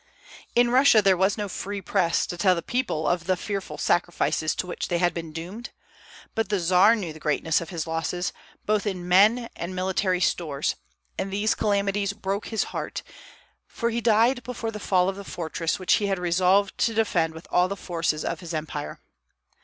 [0.55, 4.55] In Russia there was no free Press to tell the people of the fearful sacrifices
[4.55, 5.69] to which they had been doomed;
[6.33, 8.33] but the Czar knew the greatness of his losses,
[8.65, 10.75] both in men and military stores;
[11.19, 13.03] and these calamities broke his heart,
[13.67, 17.35] for he died before the fall of the fortress which he had resolved to defend
[17.35, 18.99] with all the forces of his empire.